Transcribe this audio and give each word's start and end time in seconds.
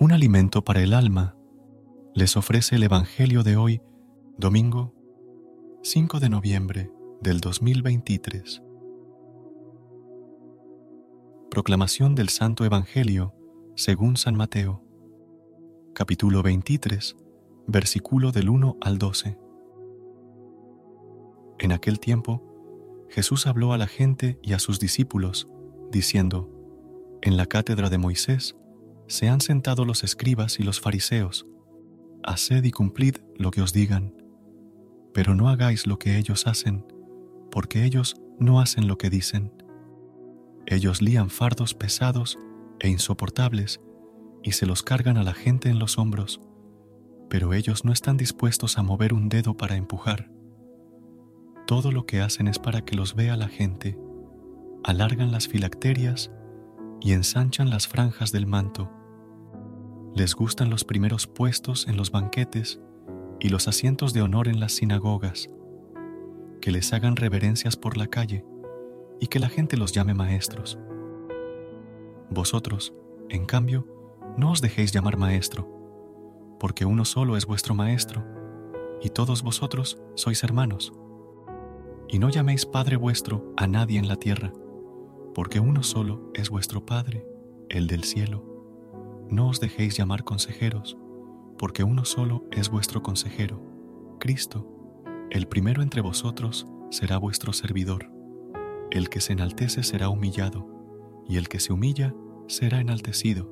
Un 0.00 0.12
alimento 0.12 0.64
para 0.64 0.80
el 0.80 0.94
alma, 0.94 1.36
les 2.14 2.38
ofrece 2.38 2.76
el 2.76 2.84
Evangelio 2.84 3.42
de 3.42 3.58
hoy, 3.58 3.82
domingo 4.38 4.94
5 5.82 6.20
de 6.20 6.30
noviembre 6.30 6.90
del 7.20 7.40
2023. 7.40 8.62
Proclamación 11.50 12.14
del 12.14 12.30
Santo 12.30 12.64
Evangelio 12.64 13.34
según 13.76 14.16
San 14.16 14.36
Mateo, 14.36 14.82
capítulo 15.92 16.42
23, 16.42 17.14
versículo 17.66 18.32
del 18.32 18.48
1 18.48 18.78
al 18.80 18.96
12. 18.96 19.38
En 21.58 21.72
aquel 21.72 22.00
tiempo, 22.00 23.06
Jesús 23.10 23.46
habló 23.46 23.74
a 23.74 23.78
la 23.78 23.86
gente 23.86 24.38
y 24.42 24.54
a 24.54 24.60
sus 24.60 24.80
discípulos, 24.80 25.46
diciendo, 25.92 26.48
En 27.20 27.36
la 27.36 27.44
cátedra 27.44 27.90
de 27.90 27.98
Moisés, 27.98 28.56
se 29.10 29.28
han 29.28 29.40
sentado 29.40 29.84
los 29.84 30.04
escribas 30.04 30.60
y 30.60 30.62
los 30.62 30.80
fariseos. 30.80 31.44
Haced 32.22 32.62
y 32.62 32.70
cumplid 32.70 33.16
lo 33.36 33.50
que 33.50 33.60
os 33.60 33.72
digan, 33.72 34.14
pero 35.12 35.34
no 35.34 35.48
hagáis 35.48 35.88
lo 35.88 35.98
que 35.98 36.16
ellos 36.16 36.46
hacen, 36.46 36.86
porque 37.50 37.84
ellos 37.84 38.14
no 38.38 38.60
hacen 38.60 38.86
lo 38.86 38.98
que 38.98 39.10
dicen. 39.10 39.52
Ellos 40.64 41.02
lían 41.02 41.28
fardos 41.28 41.74
pesados 41.74 42.38
e 42.78 42.88
insoportables 42.88 43.80
y 44.44 44.52
se 44.52 44.64
los 44.64 44.84
cargan 44.84 45.16
a 45.16 45.24
la 45.24 45.34
gente 45.34 45.70
en 45.70 45.80
los 45.80 45.98
hombros, 45.98 46.40
pero 47.28 47.52
ellos 47.52 47.84
no 47.84 47.92
están 47.92 48.16
dispuestos 48.16 48.78
a 48.78 48.84
mover 48.84 49.12
un 49.12 49.28
dedo 49.28 49.56
para 49.56 49.74
empujar. 49.74 50.30
Todo 51.66 51.90
lo 51.90 52.06
que 52.06 52.20
hacen 52.20 52.46
es 52.46 52.60
para 52.60 52.84
que 52.84 52.94
los 52.94 53.16
vea 53.16 53.36
la 53.36 53.48
gente, 53.48 53.98
alargan 54.84 55.32
las 55.32 55.48
filacterias 55.48 56.30
y 57.00 57.12
ensanchan 57.12 57.70
las 57.70 57.88
franjas 57.88 58.30
del 58.30 58.46
manto 58.46 58.88
les 60.14 60.34
gustan 60.34 60.70
los 60.70 60.84
primeros 60.84 61.26
puestos 61.26 61.86
en 61.86 61.96
los 61.96 62.10
banquetes 62.10 62.80
y 63.38 63.48
los 63.48 63.68
asientos 63.68 64.12
de 64.12 64.22
honor 64.22 64.48
en 64.48 64.60
las 64.60 64.72
sinagogas, 64.72 65.48
que 66.60 66.72
les 66.72 66.92
hagan 66.92 67.16
reverencias 67.16 67.76
por 67.76 67.96
la 67.96 68.08
calle 68.08 68.44
y 69.20 69.28
que 69.28 69.38
la 69.38 69.48
gente 69.48 69.76
los 69.76 69.92
llame 69.92 70.14
maestros. 70.14 70.78
Vosotros, 72.28 72.92
en 73.28 73.46
cambio, 73.46 73.86
no 74.36 74.50
os 74.50 74.60
dejéis 74.60 74.92
llamar 74.92 75.16
maestro, 75.16 75.68
porque 76.58 76.84
uno 76.84 77.04
solo 77.04 77.36
es 77.36 77.46
vuestro 77.46 77.74
maestro, 77.74 78.24
y 79.02 79.10
todos 79.10 79.42
vosotros 79.42 79.98
sois 80.14 80.42
hermanos. 80.44 80.92
Y 82.08 82.18
no 82.18 82.28
llaméis 82.28 82.66
Padre 82.66 82.96
vuestro 82.96 83.54
a 83.56 83.66
nadie 83.66 83.98
en 83.98 84.08
la 84.08 84.16
tierra, 84.16 84.52
porque 85.34 85.60
uno 85.60 85.82
solo 85.82 86.30
es 86.34 86.50
vuestro 86.50 86.84
Padre, 86.84 87.26
el 87.68 87.86
del 87.86 88.04
cielo. 88.04 88.49
No 89.30 89.46
os 89.46 89.60
dejéis 89.60 89.96
llamar 89.96 90.24
consejeros, 90.24 90.98
porque 91.56 91.84
uno 91.84 92.04
solo 92.04 92.44
es 92.50 92.68
vuestro 92.68 93.00
consejero, 93.00 93.62
Cristo. 94.18 94.66
El 95.30 95.46
primero 95.46 95.82
entre 95.82 96.00
vosotros 96.00 96.66
será 96.90 97.16
vuestro 97.16 97.52
servidor. 97.52 98.10
El 98.90 99.08
que 99.08 99.20
se 99.20 99.32
enaltece 99.32 99.84
será 99.84 100.08
humillado, 100.08 100.66
y 101.28 101.36
el 101.36 101.48
que 101.48 101.60
se 101.60 101.72
humilla 101.72 102.12
será 102.48 102.80
enaltecido. 102.80 103.48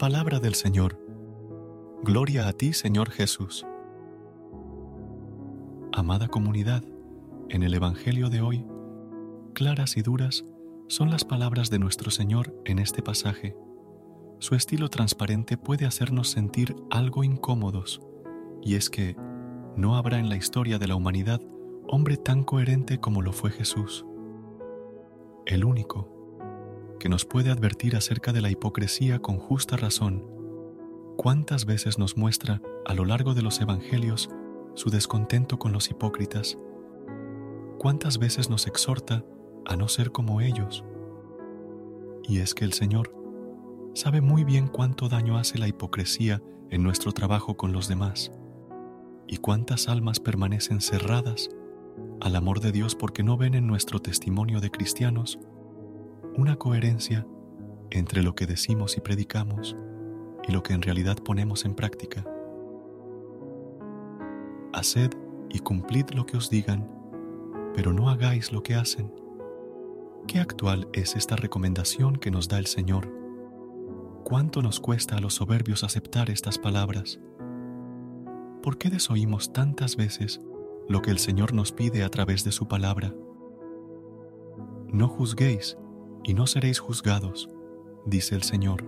Palabra 0.00 0.40
del 0.40 0.56
Señor. 0.56 0.98
Gloria 2.02 2.48
a 2.48 2.52
ti, 2.54 2.72
Señor 2.72 3.10
Jesús. 3.10 3.64
Amada 5.92 6.26
comunidad, 6.26 6.82
en 7.50 7.62
el 7.62 7.72
Evangelio 7.72 8.30
de 8.30 8.40
hoy, 8.40 8.66
claras 9.54 9.96
y 9.96 10.02
duras 10.02 10.44
son 10.88 11.10
las 11.10 11.24
palabras 11.24 11.70
de 11.70 11.78
nuestro 11.78 12.10
Señor 12.10 12.52
en 12.64 12.80
este 12.80 13.00
pasaje 13.00 13.54
su 14.42 14.56
estilo 14.56 14.90
transparente 14.90 15.56
puede 15.56 15.86
hacernos 15.86 16.28
sentir 16.28 16.74
algo 16.90 17.22
incómodos, 17.22 18.00
y 18.60 18.74
es 18.74 18.90
que 18.90 19.14
no 19.76 19.94
habrá 19.94 20.18
en 20.18 20.28
la 20.28 20.34
historia 20.34 20.80
de 20.80 20.88
la 20.88 20.96
humanidad 20.96 21.40
hombre 21.86 22.16
tan 22.16 22.42
coherente 22.42 22.98
como 22.98 23.22
lo 23.22 23.32
fue 23.32 23.52
Jesús. 23.52 24.04
El 25.46 25.64
único 25.64 26.08
que 26.98 27.08
nos 27.08 27.24
puede 27.24 27.52
advertir 27.52 27.94
acerca 27.94 28.32
de 28.32 28.40
la 28.40 28.50
hipocresía 28.50 29.20
con 29.20 29.38
justa 29.38 29.76
razón. 29.76 30.26
¿Cuántas 31.16 31.64
veces 31.64 32.00
nos 32.00 32.16
muestra 32.16 32.60
a 32.84 32.94
lo 32.94 33.04
largo 33.04 33.34
de 33.34 33.42
los 33.42 33.60
evangelios 33.60 34.28
su 34.74 34.90
descontento 34.90 35.60
con 35.60 35.72
los 35.72 35.88
hipócritas? 35.88 36.58
¿Cuántas 37.78 38.18
veces 38.18 38.50
nos 38.50 38.66
exhorta 38.66 39.24
a 39.66 39.76
no 39.76 39.86
ser 39.86 40.10
como 40.10 40.40
ellos? 40.40 40.84
Y 42.24 42.38
es 42.38 42.54
que 42.54 42.64
el 42.64 42.72
Señor 42.72 43.21
sabe 43.94 44.20
muy 44.20 44.44
bien 44.44 44.68
cuánto 44.68 45.08
daño 45.08 45.36
hace 45.36 45.58
la 45.58 45.68
hipocresía 45.68 46.42
en 46.70 46.82
nuestro 46.82 47.12
trabajo 47.12 47.56
con 47.56 47.72
los 47.72 47.88
demás 47.88 48.32
y 49.26 49.36
cuántas 49.36 49.88
almas 49.88 50.18
permanecen 50.18 50.80
cerradas 50.80 51.50
al 52.20 52.36
amor 52.36 52.60
de 52.60 52.72
Dios 52.72 52.94
porque 52.94 53.22
no 53.22 53.36
ven 53.36 53.54
en 53.54 53.66
nuestro 53.66 54.00
testimonio 54.00 54.60
de 54.60 54.70
cristianos 54.70 55.38
una 56.36 56.56
coherencia 56.56 57.26
entre 57.90 58.22
lo 58.22 58.34
que 58.34 58.46
decimos 58.46 58.96
y 58.96 59.00
predicamos 59.00 59.76
y 60.48 60.52
lo 60.52 60.62
que 60.62 60.72
en 60.72 60.82
realidad 60.82 61.18
ponemos 61.18 61.66
en 61.66 61.74
práctica. 61.74 62.24
Haced 64.72 65.10
y 65.50 65.58
cumplid 65.58 66.06
lo 66.14 66.24
que 66.24 66.38
os 66.38 66.48
digan, 66.48 66.90
pero 67.74 67.92
no 67.92 68.08
hagáis 68.08 68.52
lo 68.52 68.62
que 68.62 68.74
hacen. 68.74 69.12
Qué 70.26 70.40
actual 70.40 70.88
es 70.94 71.14
esta 71.14 71.36
recomendación 71.36 72.16
que 72.16 72.30
nos 72.30 72.48
da 72.48 72.58
el 72.58 72.66
Señor 72.66 73.21
¿Cuánto 74.32 74.62
nos 74.62 74.80
cuesta 74.80 75.16
a 75.16 75.20
los 75.20 75.34
soberbios 75.34 75.84
aceptar 75.84 76.30
estas 76.30 76.56
palabras? 76.56 77.20
¿Por 78.62 78.78
qué 78.78 78.88
desoímos 78.88 79.52
tantas 79.52 79.94
veces 79.94 80.40
lo 80.88 81.02
que 81.02 81.10
el 81.10 81.18
Señor 81.18 81.52
nos 81.52 81.70
pide 81.70 82.02
a 82.02 82.08
través 82.08 82.42
de 82.42 82.50
su 82.50 82.66
palabra? 82.66 83.14
No 84.90 85.06
juzguéis 85.08 85.76
y 86.24 86.32
no 86.32 86.46
seréis 86.46 86.78
juzgados, 86.78 87.50
dice 88.06 88.34
el 88.34 88.42
Señor. 88.42 88.86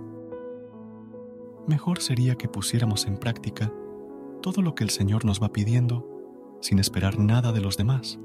Mejor 1.67 2.01
sería 2.01 2.37
que 2.37 2.49
pusiéramos 2.49 3.05
en 3.05 3.19
práctica 3.19 3.71
todo 4.41 4.63
lo 4.63 4.75
que 4.75 4.85
el 4.85 4.89
Señor 4.89 5.27
nos 5.27 5.43
va 5.43 5.53
pidiendo 5.53 6.09
sin 6.63 6.79
esperar 6.79 7.19
nada 7.19 7.53
de 7.53 7.61
los 7.61 7.77
demás, 7.77 8.19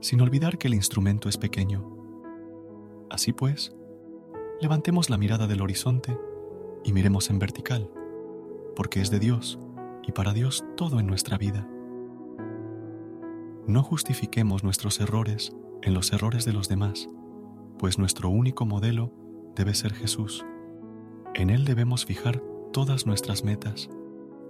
sin 0.00 0.20
olvidar 0.20 0.56
que 0.56 0.68
el 0.68 0.74
instrumento 0.74 1.28
es 1.28 1.36
pequeño. 1.36 1.96
Así 3.10 3.32
pues, 3.32 3.74
levantemos 4.60 5.10
la 5.10 5.18
mirada 5.18 5.48
del 5.48 5.62
horizonte 5.62 6.16
y 6.88 6.92
miremos 6.94 7.28
en 7.28 7.38
vertical, 7.38 7.90
porque 8.74 9.02
es 9.02 9.10
de 9.10 9.18
Dios 9.18 9.58
y 10.06 10.12
para 10.12 10.32
Dios 10.32 10.64
todo 10.74 11.00
en 11.00 11.06
nuestra 11.06 11.36
vida. 11.36 11.68
No 13.66 13.82
justifiquemos 13.82 14.64
nuestros 14.64 14.98
errores 14.98 15.54
en 15.82 15.92
los 15.92 16.14
errores 16.14 16.46
de 16.46 16.54
los 16.54 16.70
demás, 16.70 17.10
pues 17.78 17.98
nuestro 17.98 18.30
único 18.30 18.64
modelo 18.64 19.12
debe 19.54 19.74
ser 19.74 19.92
Jesús. 19.92 20.46
En 21.34 21.50
Él 21.50 21.66
debemos 21.66 22.06
fijar 22.06 22.42
todas 22.72 23.04
nuestras 23.04 23.44
metas. 23.44 23.90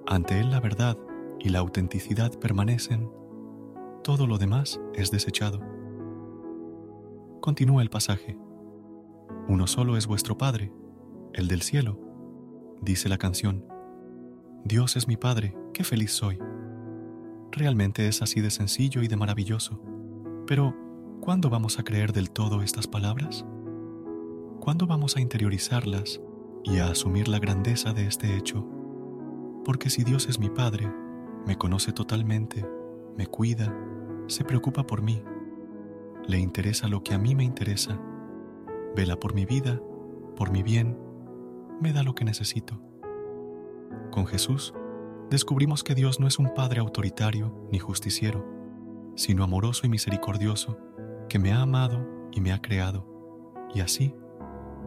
Ante 0.06 0.38
Él 0.38 0.52
la 0.52 0.60
verdad 0.60 0.96
y 1.40 1.48
la 1.48 1.58
autenticidad 1.58 2.30
permanecen. 2.38 3.10
Todo 4.04 4.28
lo 4.28 4.38
demás 4.38 4.80
es 4.94 5.10
desechado. 5.10 5.60
Continúa 7.40 7.82
el 7.82 7.90
pasaje. 7.90 8.38
Uno 9.48 9.66
solo 9.66 9.96
es 9.96 10.06
vuestro 10.06 10.38
Padre, 10.38 10.72
el 11.32 11.48
del 11.48 11.62
cielo. 11.62 12.07
Dice 12.82 13.08
la 13.08 13.18
canción, 13.18 13.64
Dios 14.64 14.96
es 14.96 15.08
mi 15.08 15.16
Padre, 15.16 15.56
qué 15.72 15.84
feliz 15.84 16.12
soy. 16.12 16.38
Realmente 17.50 18.08
es 18.08 18.22
así 18.22 18.40
de 18.40 18.50
sencillo 18.50 19.02
y 19.02 19.08
de 19.08 19.16
maravilloso. 19.16 19.82
Pero, 20.46 20.74
¿cuándo 21.20 21.50
vamos 21.50 21.78
a 21.78 21.84
creer 21.84 22.12
del 22.12 22.30
todo 22.30 22.62
estas 22.62 22.86
palabras? 22.86 23.44
¿Cuándo 24.60 24.86
vamos 24.86 25.16
a 25.16 25.20
interiorizarlas 25.20 26.20
y 26.64 26.78
a 26.78 26.90
asumir 26.90 27.28
la 27.28 27.38
grandeza 27.38 27.92
de 27.92 28.06
este 28.06 28.36
hecho? 28.36 28.66
Porque 29.64 29.90
si 29.90 30.04
Dios 30.04 30.28
es 30.28 30.38
mi 30.38 30.50
Padre, 30.50 30.90
me 31.46 31.56
conoce 31.56 31.92
totalmente, 31.92 32.64
me 33.16 33.26
cuida, 33.26 33.74
se 34.26 34.44
preocupa 34.44 34.86
por 34.86 35.02
mí, 35.02 35.22
le 36.26 36.38
interesa 36.38 36.88
lo 36.88 37.02
que 37.02 37.14
a 37.14 37.18
mí 37.18 37.34
me 37.34 37.44
interesa 37.44 37.98
vela 38.94 39.18
por 39.18 39.34
mi 39.34 39.46
vida, 39.46 39.80
por 40.36 40.50
mi 40.50 40.62
bien, 40.62 40.98
me 41.80 41.92
da 41.92 42.02
lo 42.02 42.14
que 42.14 42.24
necesito. 42.24 42.80
Con 44.10 44.26
Jesús, 44.26 44.74
descubrimos 45.30 45.84
que 45.84 45.94
Dios 45.94 46.20
no 46.20 46.26
es 46.26 46.38
un 46.38 46.52
Padre 46.54 46.80
autoritario 46.80 47.54
ni 47.70 47.78
justiciero, 47.78 48.44
sino 49.14 49.44
amoroso 49.44 49.86
y 49.86 49.88
misericordioso, 49.88 50.78
que 51.28 51.38
me 51.38 51.52
ha 51.52 51.62
amado 51.62 52.06
y 52.32 52.40
me 52.40 52.52
ha 52.52 52.62
creado, 52.62 53.06
y 53.74 53.80
así 53.80 54.14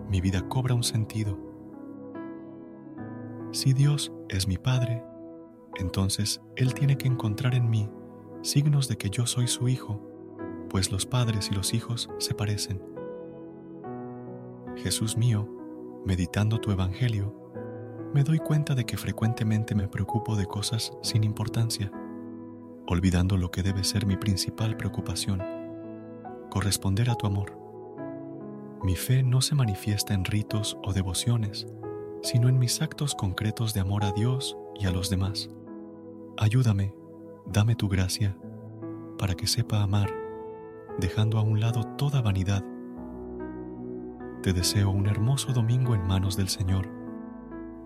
mi 0.10 0.22
vida 0.22 0.48
cobra 0.48 0.74
un 0.74 0.84
sentido. 0.84 1.38
Si 3.52 3.74
Dios 3.74 4.12
es 4.30 4.48
mi 4.48 4.58
Padre, 4.58 5.04
entonces 5.76 6.42
Él 6.56 6.74
tiene 6.74 6.98
que 6.98 7.08
encontrar 7.08 7.56
en 7.56 7.70
mí 7.70 7.90
signos 8.42 8.88
de 8.88 8.98
que 8.98 9.10
yo 9.10 9.26
soy 9.26 9.48
su 9.48 9.68
Hijo, 9.70 10.02
pues 10.72 10.90
los 10.90 11.06
padres 11.06 11.50
y 11.52 11.54
los 11.54 11.74
hijos 11.74 12.10
se 12.18 12.34
parecen. 12.34 12.82
Jesús 14.78 15.18
mío, 15.18 15.61
meditando 16.06 16.60
tu 16.60 16.72
Evangelio, 16.72 17.36
me 18.14 18.24
doy 18.24 18.40
cuenta 18.40 18.76
de 18.76 18.86
que 18.86 18.98
frecuentemente 18.98 19.76
me 19.76 19.88
preocupo 19.88 20.36
de 20.36 20.46
cosas 20.46 20.92
sin 21.02 21.24
importancia, 21.24 21.92
olvidando 22.88 23.38
lo 23.38 23.52
que 23.52 23.64
debe 23.64 23.84
ser 23.84 24.06
mi 24.06 24.18
principal 24.18 24.76
preocupación, 24.76 25.42
corresponder 26.50 27.10
a 27.10 27.16
tu 27.16 27.28
amor. 27.28 27.58
Mi 28.84 28.96
fe 28.96 29.24
no 29.24 29.42
se 29.42 29.56
manifiesta 29.56 30.14
en 30.14 30.26
ritos 30.26 30.78
o 30.84 30.92
devociones, 30.92 31.68
sino 32.24 32.50
en 32.50 32.58
mis 32.58 32.82
actos 32.82 33.16
concretos 33.16 33.74
de 33.74 33.80
amor 33.80 34.04
a 34.04 34.12
Dios 34.12 34.58
y 34.80 34.88
a 34.88 34.92
los 34.92 35.10
demás. 35.10 35.50
Ayúdame, 36.38 36.94
dame 37.46 37.76
tu 37.76 37.88
gracia, 37.88 38.36
para 39.18 39.36
que 39.36 39.46
sepa 39.46 39.84
amar, 39.84 40.12
dejando 41.00 41.38
a 41.38 41.42
un 41.42 41.60
lado 41.60 41.84
toda 41.96 42.22
vanidad. 42.22 42.66
Te 44.42 44.54
deseo 44.54 44.90
un 44.90 45.06
hermoso 45.06 45.54
domingo 45.54 45.94
en 45.94 46.08
manos 46.08 46.36
del 46.36 46.50
Señor 46.50 46.90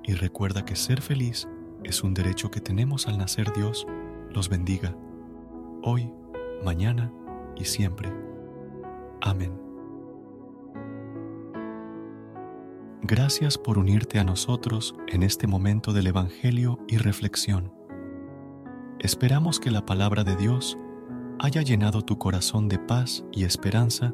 y 0.03 0.13
recuerda 0.13 0.63
que 0.63 0.77
ser 0.77 1.01
feliz 1.01 1.49
es 1.83 2.01
un 2.01 2.13
derecho 2.13 2.49
que 2.49 2.61
tenemos 2.61 3.09
al 3.09 3.17
nacer 3.17 3.51
Dios 3.51 3.85
los 4.31 4.47
bendiga, 4.47 4.95
hoy, 5.83 6.09
mañana 6.63 7.11
y 7.57 7.65
siempre. 7.65 8.09
Amén. 9.21 9.51
Gracias 13.01 13.57
por 13.57 13.77
unirte 13.77 14.19
a 14.19 14.23
nosotros 14.23 14.95
en 15.07 15.23
este 15.23 15.47
momento 15.47 15.91
del 15.91 16.07
Evangelio 16.07 16.79
y 16.87 16.97
reflexión. 16.97 17.73
Esperamos 18.99 19.59
que 19.59 19.71
la 19.71 19.85
palabra 19.85 20.23
de 20.23 20.37
Dios 20.37 20.77
haya 21.37 21.61
llenado 21.63 22.01
tu 22.01 22.17
corazón 22.17 22.69
de 22.69 22.79
paz 22.79 23.25
y 23.33 23.43
esperanza 23.43 24.13